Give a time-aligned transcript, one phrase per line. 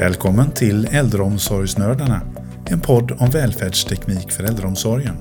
[0.00, 2.20] Välkommen till Äldreomsorgsnördarna,
[2.70, 5.14] en podd om välfärdsteknik för äldreomsorgen.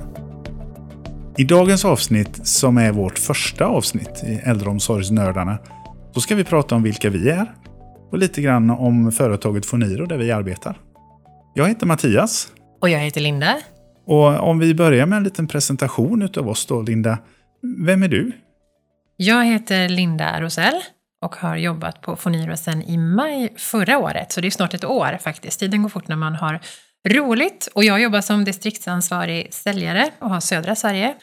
[1.38, 5.58] I dagens avsnitt, som är vårt första avsnitt i Äldreomsorgsnördarna,
[6.14, 7.46] så ska vi prata om vilka vi är
[8.12, 10.78] och lite grann om företaget Foniro där vi arbetar.
[11.56, 12.48] Jag heter Mattias.
[12.82, 13.58] Och jag heter Linda.
[14.06, 17.18] Och om vi börjar med en liten presentation utav oss då, Linda.
[17.86, 18.32] Vem är du?
[19.18, 20.82] Jag heter Linda Rosell
[21.22, 24.32] och har jobbat på Foniro sedan i maj förra året.
[24.32, 25.60] Så det är snart ett år faktiskt.
[25.60, 26.60] Tiden går fort när man har
[27.08, 27.70] roligt.
[27.76, 31.16] Och jag jobbar som distriktsansvarig säljare och har södra Sverige.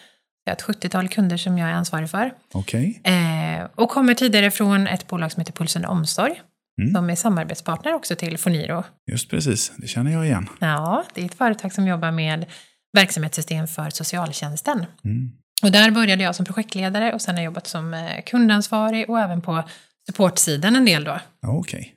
[0.45, 2.33] Jag har ett 70-tal kunder som jag är ansvarig för.
[2.53, 3.01] Okej.
[3.05, 6.43] Eh, och kommer tidigare från ett bolag som heter Pulsen Omsorg.
[6.81, 6.95] Mm.
[6.95, 8.85] Som är samarbetspartner också till Foniro.
[9.11, 10.49] Just precis, det känner jag igen.
[10.59, 12.47] Ja, det är ett företag som jobbar med
[12.93, 14.87] verksamhetssystem för socialtjänsten.
[15.05, 15.33] Mm.
[15.63, 19.21] Och där började jag som projektledare och sen har jag jobbat som eh, kundansvarig och
[19.21, 19.65] även på
[20.07, 21.21] supportsidan en del då.
[21.47, 21.95] Okej.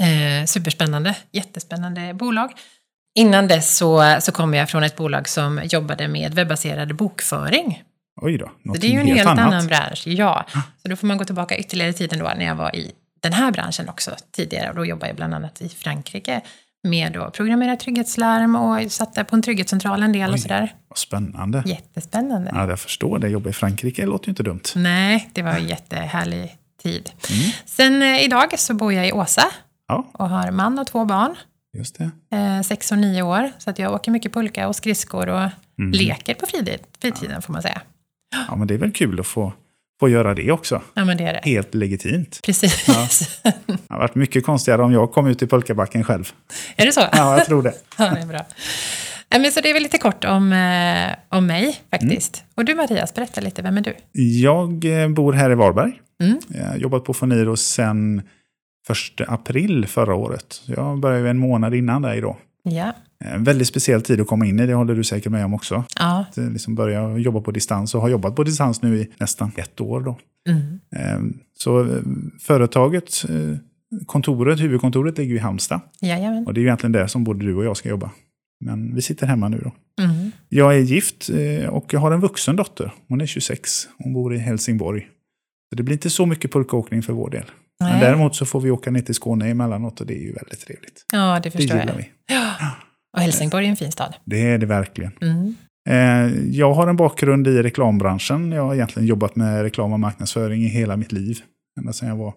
[0.00, 2.52] Eh, superspännande, jättespännande bolag.
[3.14, 7.82] Innan dess så, så kom jag från ett bolag som jobbade med webbaserad bokföring.
[8.22, 9.46] Oj då, Så något det är ju en helt, helt, annat.
[9.46, 10.46] annan bransch, ja.
[10.82, 13.32] Så då får man gå tillbaka ytterligare i tiden då när jag var i den
[13.32, 14.70] här branschen också tidigare.
[14.70, 16.40] Och då jobbade jag bland annat i Frankrike
[16.86, 20.34] med att programmera trygghetslarm och satt där på en trygghetscentral en del Oj.
[20.34, 20.74] och sådär.
[20.88, 21.62] Vad spännande.
[21.66, 22.50] Jättespännande.
[22.54, 23.28] Ja, jag förstår det.
[23.28, 24.60] Jobba i Frankrike det låter ju inte dumt.
[24.74, 27.10] Nej, det var en jättehärlig tid.
[27.30, 27.50] Mm.
[27.66, 29.44] Sen eh, idag så bor jag i Åsa
[29.88, 31.34] Ja, och har man och två barn.
[31.78, 32.10] just det.
[32.36, 33.50] Eh, sex och nio år.
[33.58, 35.90] Så att jag åker mycket pulka och skridskor och Mm.
[35.92, 37.80] leker på fritid, fritiden får man säga.
[38.48, 39.52] Ja, men det är väl kul att få,
[40.00, 40.82] få göra det också.
[40.94, 41.40] Ja, det det.
[41.42, 42.40] Helt legitimt.
[42.42, 42.86] Precis.
[43.66, 46.32] Det har varit mycket konstigare om jag kom ut i pulkabacken själv.
[46.76, 47.00] är det så?
[47.12, 47.74] Ja, jag tror det.
[47.98, 48.46] Ja, det är bra.
[49.30, 52.36] Men så det är väl lite kort om, eh, om mig faktiskt.
[52.36, 52.52] Mm.
[52.54, 53.94] Och du Mattias, berätta lite, vem är du?
[54.12, 56.00] Jag eh, bor här i Varberg.
[56.22, 56.38] Mm.
[56.48, 58.22] Jag har jobbat på Foniro sedan
[59.18, 60.62] 1 april förra året.
[60.66, 62.36] Jag började en månad innan dig då.
[62.70, 62.92] Ja.
[63.24, 65.84] En väldigt speciell tid att komma in i, det håller du säkert med om också.
[65.98, 66.20] Ja.
[66.30, 69.52] Att eh, liksom börja jobba på distans och har jobbat på distans nu i nästan
[69.56, 70.18] ett år då.
[70.48, 70.80] Mm.
[70.96, 72.02] Eh, Så eh,
[72.40, 73.58] företaget, eh,
[74.06, 75.80] kontoret, huvudkontoret ligger i Halmstad.
[76.00, 76.46] Jajamän.
[76.46, 78.10] Och det är ju egentligen där som både du och jag ska jobba.
[78.60, 79.72] Men vi sitter hemma nu då.
[80.04, 80.30] Mm.
[80.48, 82.92] Jag är gift eh, och jag har en vuxen dotter.
[83.08, 83.88] Hon är 26.
[83.98, 85.00] Hon bor i Helsingborg.
[85.70, 87.44] Så det blir inte så mycket pulkaåkning för vår del.
[87.80, 88.00] Men Nej.
[88.00, 91.04] däremot så får vi åka ner till Skåne emellanåt och det är ju väldigt trevligt.
[91.12, 91.96] Ja, det Det förstår gillar jag.
[91.96, 92.10] vi.
[93.16, 94.14] Och Helsingborg är en fin stad.
[94.24, 95.12] Det är det verkligen.
[95.20, 95.54] Mm.
[95.88, 98.52] Eh, Jag har en bakgrund i reklambranschen.
[98.52, 101.38] Jag har egentligen jobbat med reklam och marknadsföring i hela mitt liv.
[101.80, 102.34] Ända sedan jag var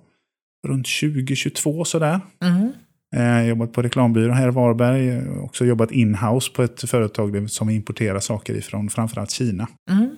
[0.67, 2.19] runt 20-22 sådär.
[2.44, 2.71] Mm.
[3.16, 5.06] Eh, Jag har jobbat på reklambyrå här i Varberg.
[5.06, 9.67] Jag har också jobbat in-house på ett företag som importerar saker ifrån framförallt Kina.
[9.91, 10.09] Mm.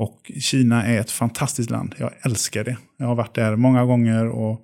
[0.00, 1.94] Och Kina är ett fantastiskt land.
[1.98, 2.76] Jag älskar det.
[2.96, 4.60] Jag har varit där många gånger och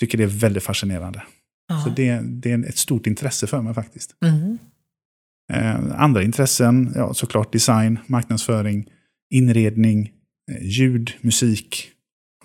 [0.00, 1.22] tycker det är väldigt fascinerande.
[1.68, 1.80] Ja.
[1.80, 4.14] Så det, det är ett stort intresse för mig faktiskt.
[4.24, 4.58] Mm.
[5.52, 8.86] Eh, andra intressen, ja, såklart design, marknadsföring,
[9.30, 10.12] inredning,
[10.50, 11.90] eh, ljud, musik.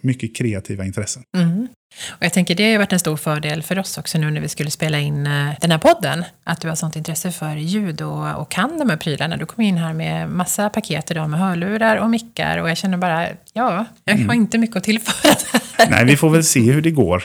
[0.01, 1.23] Mycket kreativa intressen.
[1.37, 1.67] Mm.
[2.11, 4.41] Och jag tänker det har ju varit en stor fördel för oss också nu när
[4.41, 6.23] vi skulle spela in eh, den här podden.
[6.43, 9.37] Att du har sånt intresse för ljud och, och kan de här prylarna.
[9.37, 12.97] Du kom in här med massa paket idag med hörlurar och mickar och jag känner
[12.97, 14.27] bara, ja, jag Mm.
[14.27, 15.35] har inte mycket att tillföra
[15.77, 15.87] där.
[15.89, 17.23] Nej, vi får väl se hur det går.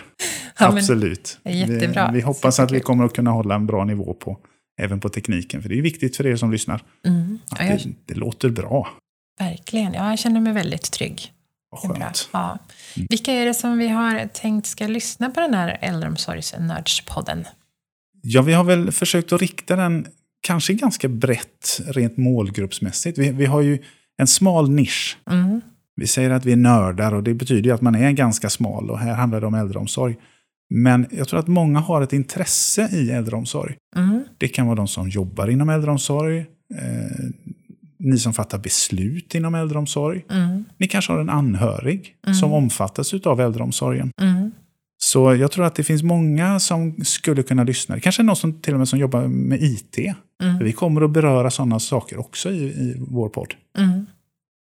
[0.59, 1.39] Ja, Absolut.
[1.45, 2.11] jättebra.
[2.13, 4.39] Vi, vi hoppas att vi kommer att kunna hålla en bra nivå på
[4.83, 5.63] även på tekniken.
[5.63, 6.83] För det är viktigt för er som lyssnar.
[7.07, 7.39] Mm.
[7.51, 8.89] Att Ja, jag, det, det låter bra.
[9.41, 11.33] verkligen, ja, jag känner mig väldigt trygg.
[11.77, 12.29] Skönt.
[12.33, 12.59] Ja.
[13.09, 17.45] Vilka är det som vi har tänkt ska lyssna på den här äldreomsorgsnördspodden?
[18.23, 20.07] Ja, vi har väl försökt att rikta den
[20.41, 23.19] kanske ganska brett rent målgruppsmässigt.
[23.19, 23.79] Vi, vi har ju
[24.19, 25.19] en smal nisch.
[25.31, 25.61] Mm.
[25.97, 28.91] Vi säger att vi är nördar och det betyder ju att man är ganska smal
[28.91, 30.17] och här handlar det om äldreomsorg.
[30.71, 33.77] Men jag tror att många har ett intresse i äldreomsorg.
[33.97, 34.25] Mm.
[34.39, 37.27] Det kan vara de som jobbar inom äldreomsorg, eh,
[38.07, 40.25] ni som fattar beslut inom äldreomsorg.
[40.31, 40.65] Mm.
[40.79, 44.11] Ni kanske har en anhörig som omfattas av äldreomsorgen.
[44.21, 44.51] Mm.
[44.99, 47.95] Så jag tror att det finns många som skulle kunna lyssna.
[47.95, 49.99] Det kanske är någon som till och med som jobbar med IT.
[50.43, 50.59] Mm.
[50.59, 53.55] Vi kommer att beröra sådana saker också i, i vår podd.
[53.79, 54.07] Mm.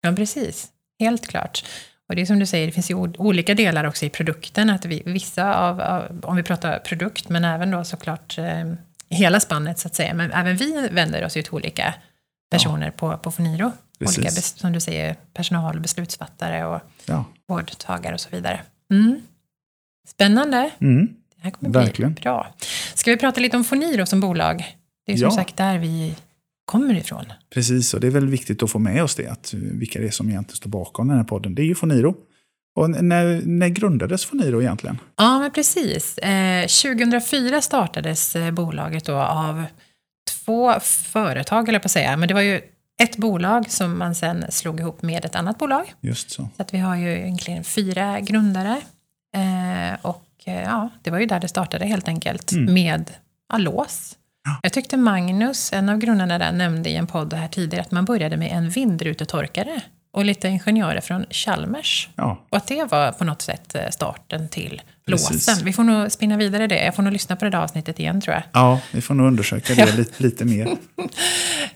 [0.02, 0.68] Ja, precis.
[1.00, 1.66] Helt klart.
[2.10, 4.70] Och det är som du säger, det finns ju olika delar också i produkten.
[4.70, 8.74] Att vi, vissa av, av, om vi pratar produkt, men även då såklart eh,
[9.10, 10.14] hela spannet så att säga.
[10.14, 11.94] Men även vi vänder oss ju till olika
[12.52, 13.72] personer på, på Foniro.
[14.00, 14.18] Precis.
[14.18, 17.26] Olika, som du säger, personal, beslutsfattare och Ja.
[17.48, 18.62] vårdtagare och så vidare.
[18.92, 19.22] Mm.
[20.08, 20.72] Spännande.
[20.80, 21.06] Mm.
[21.36, 22.14] Det här kommer Verkligen.
[22.14, 22.48] bli bra.
[22.94, 24.78] Ska vi prata lite om Foniro som bolag?
[25.06, 25.32] Det är som Ja.
[25.32, 26.16] sagt där vi
[26.66, 27.26] kommer ifrån.
[27.54, 29.28] Precis, och det är väl viktigt att få med oss det.
[29.28, 31.56] Att, vilka det är som egentligen står bakom den här podden.
[31.56, 32.16] Det är ju Foniro.
[32.76, 35.00] Och när, när grundades Foniro egentligen?
[35.16, 36.18] Ja, men precis.
[36.18, 39.64] Eh, 2004 startades eh, bolaget då av
[40.26, 42.18] två företag, eller på att säga.
[42.18, 42.62] Men det var ju
[43.02, 45.94] ett bolag som man sen slog ihop med ett annat bolag.
[46.02, 46.50] Just så.
[46.56, 48.82] Så att vi har ju egentligen fyra grundare.
[49.36, 52.52] Eh, och eh, ja, det var ju där det startade helt enkelt.
[52.52, 52.74] Mm.
[52.74, 53.12] Med
[53.52, 54.16] ja, lås.
[54.44, 54.60] Ja.
[54.64, 58.06] Jag tyckte Magnus, en av grundarna där, nämnde i en podd här tidigare att man
[58.06, 59.82] började med en vindrutetorkare.
[60.14, 62.10] Och lite ingenjörer från Chalmers.
[62.16, 64.82] Ja, Och att det var på något sätt eh, starten till.
[65.12, 65.66] Låsen.
[65.66, 66.84] Vi får nog spinna vidare det.
[66.86, 68.44] Jag får nog lyssna på det där avsnittet igen tror jag.
[68.54, 70.68] ja vi får nog undersöka det lite, lite mer.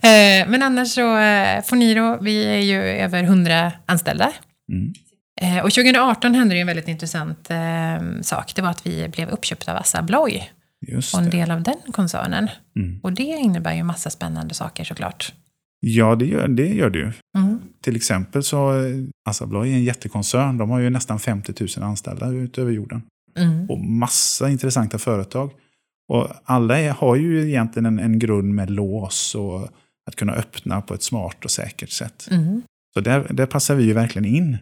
[0.02, 4.32] Eh, Men annars så, eh, Foniro, vi är ju över 100 anställda.
[4.72, 4.94] Mm.
[5.42, 7.50] Eh, Och 2018 hände det en väldigt intressant
[8.22, 8.56] sak.
[8.56, 10.44] Det var att vi blev uppköpta av Assa Abloy
[11.14, 12.50] och en del av den koncernen.
[12.80, 13.00] Mm.
[13.04, 15.34] Och det innebär ju massa spännande saker såklart.
[15.82, 17.12] Ja, det gör det, gör det ju.
[17.38, 17.60] Mm.
[17.82, 18.74] Till exempel så,
[19.30, 20.58] Assa Abloy är en jättekoncern.
[20.58, 23.02] De har ju nästan 50 000 anställda utöver jorden.
[23.42, 23.70] Mm.
[23.70, 25.52] Och massa intressanta företag.
[26.08, 29.68] Och alla har ju egentligen en, en grund med lås och
[30.08, 32.28] att kunna öppna på ett smart och säkert sätt.
[32.32, 32.62] Mm.
[32.94, 34.58] Så där, där passar vi ju verkligen in.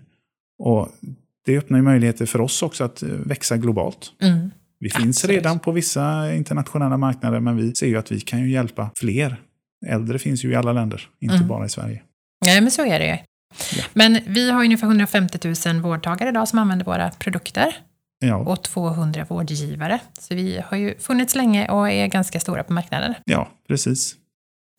[0.63, 0.89] Och
[1.45, 4.12] det öppnar ju möjligheter för oss också att eh, växa globalt.
[4.21, 4.51] Mm.
[4.80, 5.35] Vi finns Absolut.
[5.35, 9.41] redan på vissa internationella marknader, men vi ser ju att vi kan ju hjälpa fler.
[9.85, 11.47] Äldre finns ju i alla länder, inte Mm.
[11.47, 12.01] bara i Sverige.
[12.45, 13.18] Nej, men så är det ju.
[13.77, 13.83] Ja.
[13.94, 17.75] Men vi har ungefär 150 000 vårdtagare idag som använder våra produkter.
[18.19, 20.00] Ja, och 200 vårdgivare.
[20.19, 23.14] Så vi har ju funnits länge och är ganska stora på marknaden.
[23.25, 24.16] ja precis.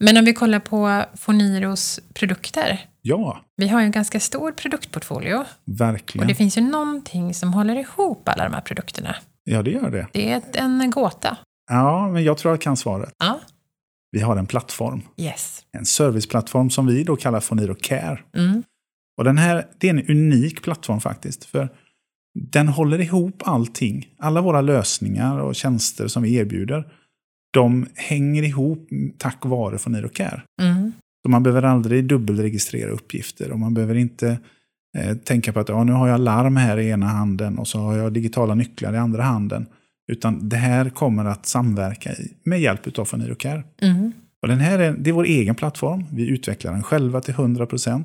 [0.03, 2.79] Men om vi kollar på Foniros produkter.
[3.01, 5.35] Ja, Vi har ju en ganska stor produktportfolio.
[5.35, 6.27] Och verkligen.
[6.27, 9.15] det finns ju någonting som håller ihop alla de här produkterna.
[9.43, 10.07] Ja, det gör det.
[10.13, 11.37] Det är en gåta.
[11.69, 13.13] Ja, men jag tror jag kan svaret.
[13.19, 13.39] Ja,
[14.11, 15.01] Vi har en plattform.
[15.17, 15.61] yes.
[15.71, 18.19] En serviceplattform som vi då kallar Foniro Care.
[18.35, 18.63] Mm.
[19.17, 21.45] Och den här, det är en unik plattform faktiskt.
[21.45, 21.69] För
[22.41, 24.07] den håller ihop allting.
[24.17, 26.87] Alla våra lösningar och tjänster som vi erbjuder.
[27.51, 30.41] De hänger ihop tack vare Foniro Care.
[30.61, 30.91] Mm.
[31.23, 33.51] Så man behöver aldrig dubbelregistrera uppgifter.
[33.51, 34.39] Och man behöver inte
[34.97, 37.79] eh, tänka på att ja, nu har jag larm här i ena handen och så
[37.79, 39.65] har jag digitala nycklar i andra handen.
[40.11, 43.63] Utan det här kommer att samverka i, med hjälp av Foniro Care.
[43.81, 44.11] Mm.
[44.41, 46.05] Och den här är, det är vår egen plattform.
[46.11, 48.03] Vi utvecklar den själva till 100%.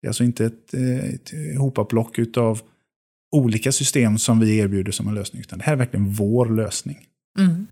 [0.00, 2.60] Det är alltså inte ett, eh, ett hopaplock av
[3.32, 5.40] olika system som vi erbjuder som en lösning.
[5.40, 6.98] Utan det här är verkligen vår lösning.
[7.38, 7.66] Mm.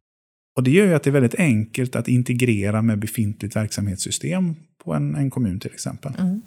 [0.56, 4.94] Och det gör ju att det är väldigt enkelt att integrera med befintligt verksamhetssystem på
[4.94, 6.12] en, en kommun till exempel.
[6.18, 6.42] Mm.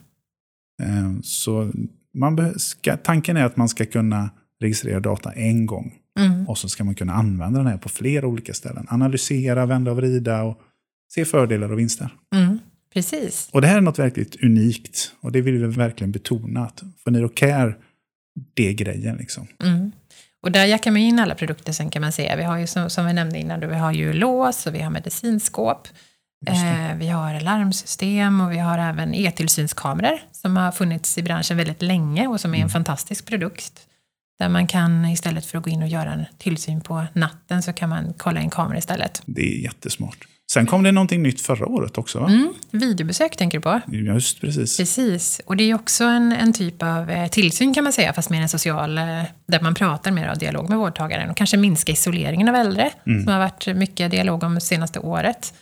[0.83, 1.71] Eh, Så
[2.13, 4.29] man ska, tanken är att man ska kunna
[4.61, 5.93] registrera data en gång.
[6.19, 6.47] Mm.
[6.47, 8.85] Och så ska man kunna använda den här på flera olika ställen.
[8.89, 10.61] Analysera, vända och vrida och
[11.13, 12.09] se fördelar och vinster.
[12.35, 12.59] Mm.
[12.93, 13.49] Precis.
[13.51, 15.11] Och det här är något verkligt unikt.
[15.21, 16.65] Och det vill vi verkligen betona.
[16.65, 17.75] Att Foniro Care,
[18.55, 19.47] det är grejen liksom.
[19.63, 19.91] Mm.
[20.43, 22.35] Och där jackar man in alla produkter sen kan man säga.
[22.35, 24.81] Vi har ju som, som vi nämnde innan, då, vi har ju lås och vi
[24.81, 25.87] har medicinskåp.
[26.47, 31.81] Eh, vi har larmsystem och vi har även e-tillsynskameror som har funnits i branschen väldigt
[31.81, 32.69] länge och som är en Mm.
[32.69, 33.87] fantastisk produkt.
[34.39, 37.73] Där man kan istället för att gå in och göra en tillsyn på natten så
[37.73, 39.21] kan man kolla in kameror istället.
[39.25, 40.27] Det är jättesmart.
[40.53, 42.27] Sen kom det någonting nytt förra året också va?
[42.27, 43.81] Mm, videobesök tänker du på?
[43.88, 44.77] Just precis.
[44.77, 48.30] Precis, och det är också en, en typ av eh, tillsyn kan man säga, fast
[48.30, 49.03] mer en social, eh,
[49.48, 53.24] där man pratar mer av dialog med vårdtagaren och kanske minska isoleringen av äldre, Mm.
[53.24, 55.53] som har varit mycket dialog om det senaste året.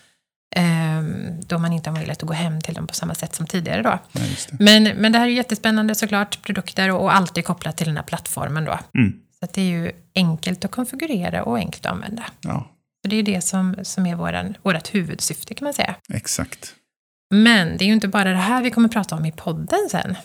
[0.55, 3.47] Ehm, då man inte har möjlighet att gå hem till dem på samma sätt som
[3.47, 3.99] tidigare då.
[4.11, 4.63] Ja, det.
[4.63, 8.03] Men, men det här är jättespännande såklart, produkter och, och alltid kopplat till den här
[8.03, 8.79] plattformen då.
[8.95, 9.13] Mm.
[9.39, 12.23] Så det är ju enkelt att konfigurera och enkelt att använda.
[12.41, 12.71] Ja,
[13.05, 15.95] Så det är det som, som är våran, vårt huvudsyfte kan man säga.
[16.13, 16.75] exakt.
[17.35, 20.15] Men det är ju inte bara det här vi kommer prata om i podden sen.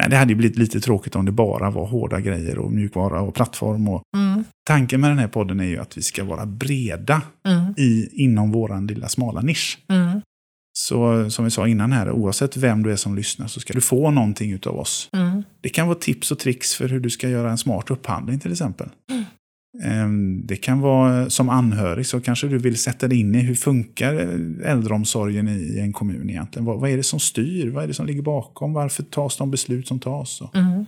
[0.00, 3.20] Nej, det hade ju blivit lite tråkigt om det bara var hårda grejer och mjukvara
[3.20, 3.88] och plattform.
[3.88, 4.02] Och...
[4.16, 8.08] Mm, Tanken med den här podden är ju att vi ska vara breda mm, i,
[8.24, 9.78] inom våran lilla smala nisch.
[9.88, 10.20] mm,
[10.78, 13.80] Så som vi sa innan här, oavsett vem du är som lyssnar så ska du
[13.80, 15.08] få någonting utav oss.
[15.12, 18.38] mm, Det kan vara tips och tricks för hur du ska göra en smart upphandling
[18.40, 18.88] till exempel.
[19.82, 23.54] Ehm, Det kan vara som anhörig så kanske du vill sätta dig in i hur
[23.54, 24.14] funkar
[24.64, 26.66] äldreomsorgen i en kommun egentligen.
[26.66, 27.70] Vad, vad är det som styr?
[27.70, 28.72] Vad är det som ligger bakom?
[28.72, 30.42] Varför tas de beslut som tas?
[30.54, 30.86] Mm.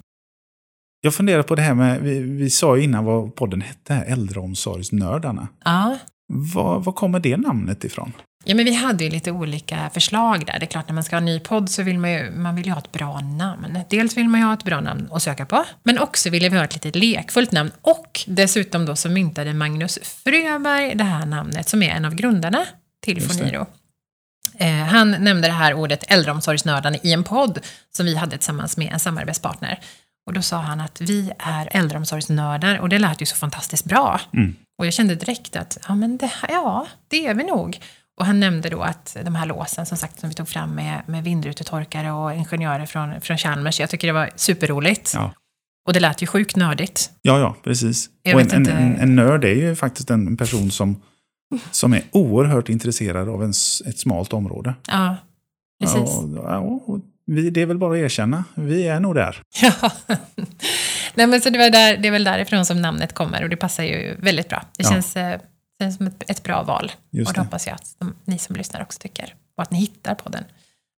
[1.00, 4.04] Jag funderar på det här med, vi, vi sa ju innan vad podden hette, här,
[4.04, 5.48] Äldreomsorgsnördarna.
[5.64, 5.98] Ja.
[6.32, 8.12] Var, var kommer det namnet ifrån?
[8.44, 10.58] Ja, men vi hade ju lite olika förslag där.
[10.58, 12.56] Det är klart, när man ska ha en ny podd så vill man ju, man
[12.56, 13.78] vill ju ha ett bra namn.
[13.90, 16.56] Dels vill man ju ha ett bra namn att söka på, men också ville vi
[16.56, 17.70] ha ett lite lekfullt namn.
[17.80, 22.66] Och dessutom då så myntade Magnus Fröberg det här namnet, som är en av grundarna
[23.02, 23.22] till.
[23.22, 23.66] Foniro.
[24.58, 27.58] Eh, han nämnde det här ordet äldreomsorgsnördarna i en podd
[27.96, 29.80] som vi hade tillsammans med en samarbetspartner.
[30.26, 34.20] Och då sa han att vi är äldreomsorgsnördar och det lät ju så fantastiskt bra.
[34.32, 34.56] Mm.
[34.78, 37.80] Och jag kände direkt att ja, men det, ja, det är vi nog.
[38.20, 41.02] Och han nämnde då att de här låsen som sagt som vi tog fram med,
[41.06, 45.12] med vindrutetorkare och ingenjörer från, från Chalmers, jag tycker det var superroligt.
[45.14, 45.32] Ja.
[45.86, 47.10] Och det lät ju sjukt nördigt.
[47.22, 48.08] Ja, ja, precis.
[48.22, 51.02] Jag och en, en, en, en nörd är ju faktiskt en person som,
[51.70, 53.50] som är oerhört intresserad av en,
[53.86, 54.74] ett smalt område.
[54.88, 55.16] Ja,
[55.82, 56.10] precis.
[56.36, 58.44] Ja, och- och vi, det är väl bara att erkänna.
[58.54, 59.42] Vi är nog där.
[59.62, 59.90] Ja.
[61.14, 63.56] Nej, men så det, var där, det är väl därifrån som namnet kommer och det
[63.56, 64.64] passar ju väldigt bra.
[64.76, 64.90] Det Ja.
[64.90, 65.16] känns,
[65.80, 66.92] eh, känns som ett, ett bra val.
[67.10, 67.44] Just och det det.
[67.44, 69.34] hoppas jag att de, ni som lyssnar också tycker.
[69.56, 70.44] Och att ni hittar på den.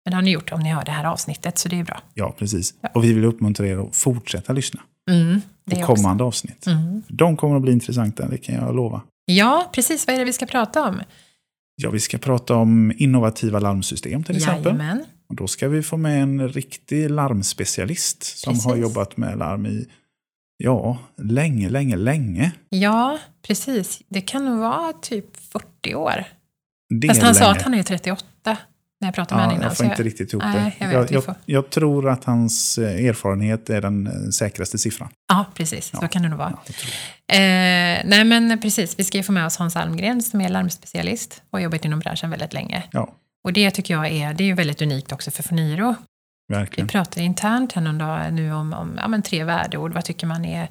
[0.05, 2.01] Men det har ni gjort om ni hör det här avsnittet, så det är bra.
[2.13, 2.73] Ja, precis.
[2.81, 2.89] Ja.
[2.93, 5.95] Och vi vill uppmuntra er att fortsätta lyssna Mm, det på är också.
[5.95, 6.67] kommande avsnitt.
[6.67, 7.03] Mm.
[7.07, 9.01] De kommer att bli intressanta, det kan jag lova.
[9.25, 10.07] Ja, precis.
[10.07, 11.01] Vad är det vi ska prata om?
[11.75, 14.63] Ja, vi ska prata om innovativa larmsystem till exempel.
[14.65, 15.05] Jajamän.
[15.29, 18.65] Och då ska vi få med en riktig larmspecialist som Precis.
[18.65, 19.87] har jobbat med larm i,
[20.57, 22.51] ja, länge, länge, länge.
[22.69, 24.01] Ja, precis.
[24.09, 26.23] Det kan nog vara typ 40 år.
[27.01, 27.55] Det Fast han sa länge.
[27.57, 28.25] att han är 38
[29.01, 29.67] när jag pratade med Ja, honom innan.
[29.69, 30.85] jag får inte riktigt ihop Nej, det.
[30.91, 35.09] jag vet, jag, får- jag tror att hans eh, erfarenhet är den eh, säkraste siffran.
[35.27, 35.91] Ja, precis.
[36.01, 36.57] Så kan det nog vara.
[36.67, 36.73] Ja,
[37.27, 37.35] jag.
[37.37, 41.41] Eh, nej men precis, vi ska ju få med oss Hans Almgren som är larmspecialist
[41.49, 42.83] och har jobbat inom branschen väldigt länge.
[42.91, 45.95] ja Och det tycker jag är, det är ju väldigt unikt också för Foniro.
[46.47, 46.87] Vi verkligen.
[46.87, 49.93] pratar internt här någon dag nu om, om ja, men tre värdeord.
[49.93, 50.67] Vad tycker man är,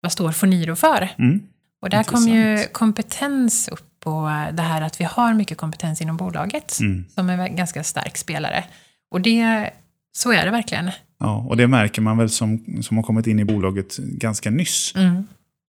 [0.00, 1.08] vad står Foniro för?
[1.18, 1.40] Mm.
[1.82, 2.72] Och där kom ju Intressant.
[2.72, 7.04] kompetens upp och det här att vi har mycket kompetens inom bolaget Mm.
[7.14, 8.64] som är en ganska stark spelare.
[9.10, 9.70] Och det,
[10.16, 10.90] så är det verkligen.
[11.20, 14.92] Ja, och det märker man väl som, som har kommit in i bolaget ganska nyss.
[14.96, 15.26] Mm.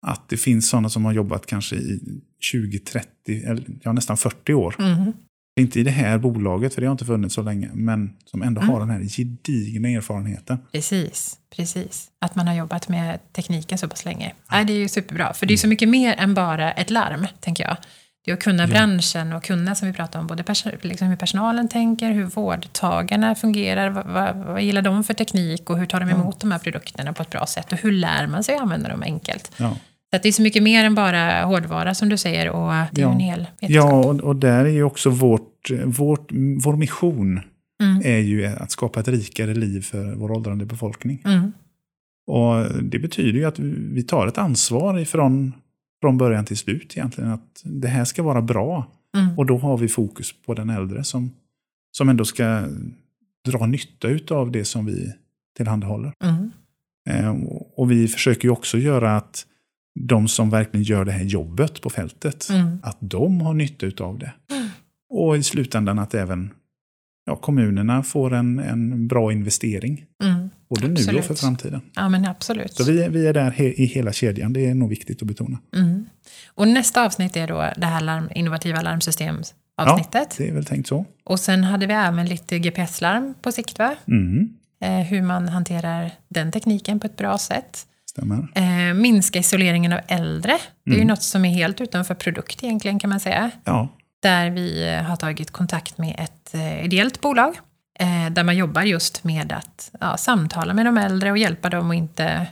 [0.06, 2.00] Att det finns sådana som har jobbat kanske i
[2.40, 4.74] 20, 30, eller ja, nästan 40 år.
[4.78, 5.12] Mm.
[5.60, 8.60] Inte i det här bolaget, för det har inte funnits så länge, men som ändå
[8.60, 8.72] Mm.
[8.72, 10.58] har den här gedigna erfarenheten.
[10.72, 12.06] Precis, precis.
[12.20, 14.32] Att man har jobbat med tekniken så pass länge.
[14.52, 17.26] Nej, det är ju superbra, för det är så mycket mer än bara ett larm,
[17.40, 17.76] tänker jag.
[18.24, 18.66] Det är att kunna Ja.
[18.68, 23.34] branschen och kunna, som vi pratade om, både pers- liksom hur personalen tänker, hur vårdtagarna
[23.34, 26.58] fungerar, vad, vad, vad gillar de för teknik och hur tar de emot de här
[26.58, 29.52] produkterna på ett bra sätt och hur lär man sig att använda dem enkelt.
[29.56, 29.76] Ja,
[30.10, 33.00] Så att det är så mycket mer än bara hårdvara som du säger och det
[33.00, 33.12] är Ja.
[33.12, 33.70] en hel vetenskap.
[33.70, 36.32] ja och, och där är ju också vårt, vårt,
[36.64, 37.40] vår mission
[37.82, 38.02] Mm.
[38.04, 41.22] är ju att skapa ett rikare liv för vår åldrande befolkning.
[41.24, 41.52] Mm.
[42.26, 45.52] Och det betyder ju att vi tar ett ansvar ifrån
[46.00, 47.30] från början till slut egentligen.
[47.30, 48.86] Att det här ska vara bra.
[49.16, 49.38] Mm.
[49.38, 51.30] Och då har vi fokus på den äldre som,
[51.92, 52.62] som ändå ska
[53.48, 55.12] dra nytta av det som vi
[55.56, 56.12] tillhandahåller.
[56.24, 56.50] Mm.
[57.10, 57.36] Eh,
[57.76, 59.46] och vi försöker ju också göra att
[60.00, 62.78] de som verkligen gör det här jobbet på fältet, Mm.
[62.82, 64.32] att de har nytta av det.
[65.10, 66.50] Och i slutändan att även
[67.26, 70.04] ja, kommunerna får en, en bra investering.
[70.22, 70.50] Mm.
[70.68, 71.24] Både nu och Absolut.
[71.24, 71.80] för framtiden.
[71.94, 72.74] Ja, men absolut.
[72.74, 75.58] Så vi, vi är där he, i hela kedjan, det är nog viktigt att betona.
[75.76, 76.06] Mm.
[76.54, 80.34] Och nästa avsnitt är då det här larm, innovativa larmsystemavsnittet.
[80.38, 81.04] Det är väl tänkt så.
[81.24, 83.94] Och sen hade vi även lite GPS-larm på sikt, va?
[84.08, 84.48] Mm,
[84.82, 87.86] Eh, hur man hanterar den tekniken på ett bra sätt.
[88.20, 88.48] Stämmer.
[88.90, 90.58] Eh, minska isoleringen av äldre.
[90.84, 91.08] Det är ju Mm.
[91.08, 93.50] något som är helt utanför produkt egentligen kan man säga.
[93.64, 93.88] Ja,
[94.22, 97.54] Där vi eh, har tagit kontakt med ett eh, ideellt bolag.
[97.98, 101.90] Eh, där man jobbar just med att ja, samtala med de äldre och hjälpa dem
[101.90, 102.46] att inte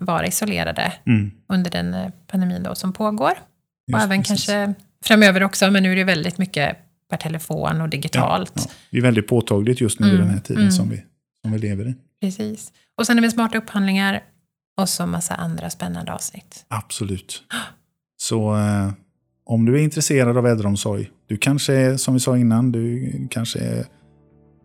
[0.00, 3.30] vara isolerade mm, under den pandemin då som pågår.
[3.30, 4.46] och just även precis.
[4.46, 4.74] kanske
[5.04, 6.76] framöver också, men nu är det väldigt mycket
[7.10, 8.52] per telefon och ja, digitalt.
[8.56, 8.62] ja.
[8.90, 10.72] Det är väldigt påtagligt just nu i Mm, den här tiden mm.
[10.72, 11.02] som, vi,
[11.44, 11.94] som vi lever i.
[12.20, 12.72] Precis.
[12.98, 14.20] Och sen är det smarta upphandlingar
[14.80, 16.64] och så massa andra spännande avsnitt.
[16.68, 17.42] Absolut.
[18.16, 18.90] Så eh,
[19.46, 23.58] om du är intresserad av äldreomsorg, du kanske är, som vi sa innan, du kanske
[23.58, 23.84] är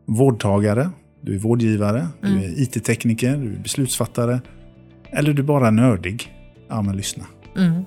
[0.07, 0.89] vårdtagare,
[1.21, 2.37] du är vårdgivare, Mm.
[2.39, 4.41] du är IT-tekniker, du är beslutsfattare,
[5.11, 6.33] eller du är bara nördig.
[6.69, 7.25] Ja, men lyssna.
[7.57, 7.83] Mm.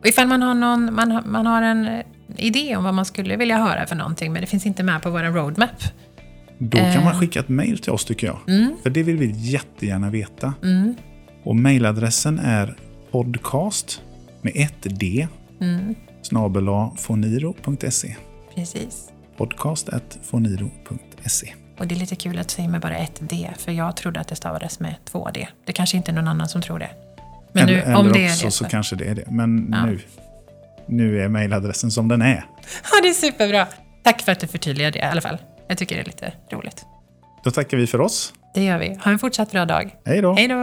[0.00, 2.02] Och ifall man har, någon, man, har, man har en eh,
[2.36, 5.10] idé om vad man skulle vilja höra för någonting, men det finns inte med på
[5.10, 5.70] vår roadmap.
[6.58, 7.04] Då kan Eh.
[7.04, 8.38] man skicka ett mejl till oss tycker jag.
[8.48, 10.54] Mm, För det vill vi jättegärna veta.
[11.42, 12.74] Och mejladressen är
[13.10, 14.02] podcast
[14.42, 15.28] med ett d
[15.60, 18.16] mm, snabel-a foniro.se.
[18.54, 19.08] precis.
[19.36, 19.88] Podcast
[20.22, 21.54] foniro.se.
[21.78, 24.28] Och det är lite kul att säga med bara ett D, för jag trodde att
[24.28, 25.48] det stavades med två D.
[25.64, 26.90] Det kanske inte är någon annan som tror det.
[27.52, 28.70] Men nu, eller om eller det är också det så så...
[28.70, 29.24] kanske det är det.
[29.30, 29.86] Men Ja.
[29.86, 30.00] nu,
[30.86, 32.44] nu är mejladressen som den är.
[32.92, 33.66] Ja, det är superbra.
[34.02, 35.38] Tack för att du förtydligar det i alla fall.
[35.68, 36.84] Jag tycker det är lite roligt.
[37.44, 38.32] Då tackar vi för oss.
[38.54, 38.98] Det gör vi.
[39.04, 39.94] Ha en fortsatt bra dag.
[40.04, 40.34] Hej då!
[40.34, 40.54] Hej då!